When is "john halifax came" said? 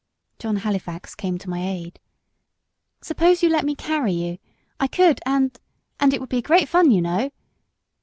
0.39-1.37